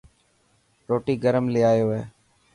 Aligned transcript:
روٽي 0.89 1.13
گرم 1.23 1.45
لي 1.53 1.61
آيو 1.71 1.87
هي. 1.95 2.03